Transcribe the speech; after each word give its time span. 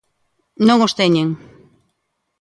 ¡No 0.67 0.75
os 0.85 0.93
teñen! 0.99 1.29